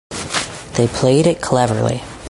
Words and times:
They 0.77 0.87
played 0.87 1.27
it 1.27 1.41
cleverly. 1.43 2.01